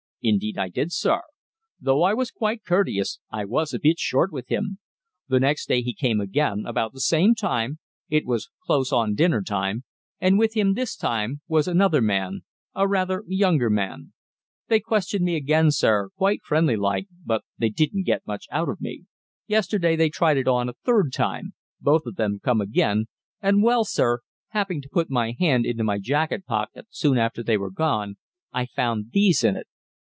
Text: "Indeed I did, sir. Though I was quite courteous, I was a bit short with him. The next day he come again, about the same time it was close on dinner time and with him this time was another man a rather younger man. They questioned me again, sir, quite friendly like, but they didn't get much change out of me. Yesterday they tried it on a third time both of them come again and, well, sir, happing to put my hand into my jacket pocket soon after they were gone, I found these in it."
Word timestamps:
"Indeed 0.23 0.55
I 0.59 0.69
did, 0.69 0.93
sir. 0.93 1.23
Though 1.79 2.03
I 2.03 2.13
was 2.13 2.29
quite 2.29 2.63
courteous, 2.63 3.17
I 3.31 3.43
was 3.43 3.73
a 3.73 3.79
bit 3.79 3.97
short 3.97 4.31
with 4.31 4.49
him. 4.49 4.77
The 5.27 5.39
next 5.39 5.65
day 5.67 5.81
he 5.81 5.95
come 5.95 6.21
again, 6.21 6.63
about 6.67 6.93
the 6.93 6.99
same 7.01 7.33
time 7.33 7.79
it 8.07 8.23
was 8.27 8.51
close 8.63 8.93
on 8.93 9.15
dinner 9.15 9.41
time 9.41 9.83
and 10.19 10.37
with 10.37 10.53
him 10.55 10.75
this 10.75 10.95
time 10.95 11.41
was 11.47 11.67
another 11.67 12.01
man 12.03 12.41
a 12.75 12.87
rather 12.87 13.23
younger 13.25 13.71
man. 13.71 14.13
They 14.67 14.79
questioned 14.79 15.25
me 15.25 15.35
again, 15.35 15.71
sir, 15.71 16.09
quite 16.15 16.43
friendly 16.43 16.75
like, 16.75 17.07
but 17.25 17.43
they 17.57 17.69
didn't 17.69 18.03
get 18.05 18.27
much 18.27 18.43
change 18.47 18.55
out 18.55 18.69
of 18.69 18.79
me. 18.79 19.05
Yesterday 19.47 19.95
they 19.95 20.09
tried 20.09 20.37
it 20.37 20.47
on 20.47 20.69
a 20.69 20.73
third 20.85 21.11
time 21.11 21.55
both 21.79 22.05
of 22.05 22.17
them 22.17 22.39
come 22.43 22.61
again 22.61 23.07
and, 23.41 23.63
well, 23.63 23.83
sir, 23.85 24.19
happing 24.49 24.83
to 24.83 24.89
put 24.89 25.09
my 25.09 25.33
hand 25.39 25.65
into 25.65 25.83
my 25.83 25.97
jacket 25.97 26.45
pocket 26.45 26.85
soon 26.91 27.17
after 27.17 27.41
they 27.41 27.57
were 27.57 27.71
gone, 27.71 28.17
I 28.53 28.67
found 28.67 29.13
these 29.13 29.43
in 29.43 29.55
it." 29.55 29.65